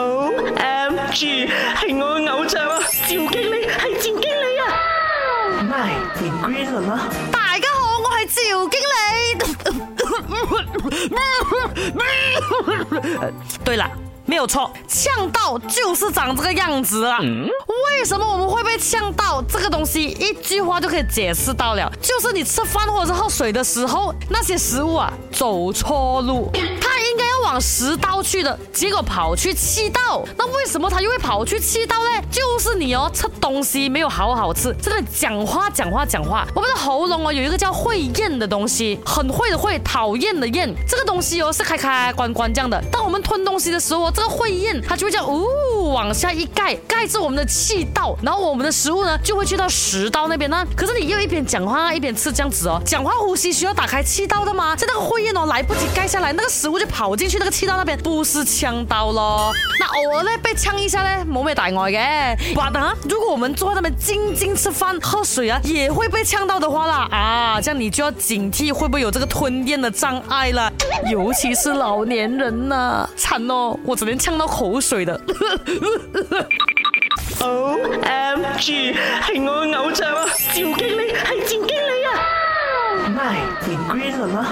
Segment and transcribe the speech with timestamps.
[0.00, 1.52] O M G，系
[1.94, 2.78] 我嘅偶像啊！
[2.88, 4.62] 赵经理系赵经理啊
[5.64, 6.90] ！My g r e e 啦！
[7.32, 8.22] 大家好，我系
[9.64, 9.80] 赵经
[13.02, 13.04] 理。
[13.64, 13.84] 对啦。
[14.24, 17.18] 没有错，呛到就是长这个样子啦。
[17.22, 19.40] 为什么我们会被呛到？
[19.48, 26.48] 这个东西一句话就可以解释到了，就是你吃饭或者喝水的时候，那些食物啊走错路。
[27.48, 32.22] 往食道去的结果跑去气道，那为什么他又会跑去气道呢？
[32.30, 42.78] 就是你哦，吃东西没有好好吃，这边讲话讲话讲话，我们的喉咙哦有一个叫会厌的东西，很会的会，讨厌的厌，这个东西哦是开开关关这样的。
[42.92, 45.46] 当我们吞东西的时候，这个会厌它就会叫呜
[45.94, 50.66] 往下一盖，盖住我们的气道，然后我们的食物呢就会去到食道那边呢。
[50.76, 54.76] 可是你又一边讲话一边吃这样子哦，讲话呼吸需要打开气道的吗？
[54.76, 57.37] 在那个会厌哦来不及盖下来，那个食物就跑进去。
[57.38, 62.54] 那个气道那边不是呛到咯，那偶尔呢被呛一下呢，没大碍嘅。
[62.56, 70.70] 哇，等下，如果我们坐在那边静静吃饭喝水啊，也会被呛到的话啦啊，这样你就要警惕会不会有这个吞咽的障碍了，
[71.08, 75.18] 尤其是老年人呐，惨哦，我只能呛到口水的。
[77.40, 78.94] o m g
[79.26, 83.08] 系我偶像啊，赵经理系赵经理啊。
[83.10, 84.46] 妈，你跪了吗？